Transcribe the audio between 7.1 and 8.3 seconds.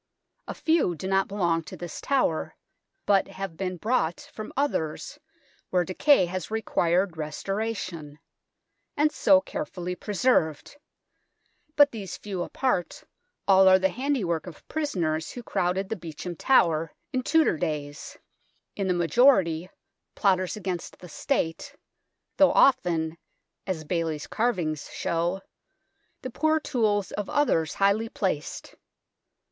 restoration,